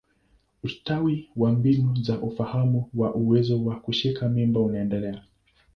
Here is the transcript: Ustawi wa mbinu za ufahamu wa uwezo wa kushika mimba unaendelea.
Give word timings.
Ustawi 0.63 1.29
wa 1.35 1.51
mbinu 1.51 1.95
za 1.95 2.19
ufahamu 2.21 2.89
wa 2.93 3.15
uwezo 3.15 3.65
wa 3.65 3.75
kushika 3.79 4.29
mimba 4.29 4.59
unaendelea. 4.59 5.23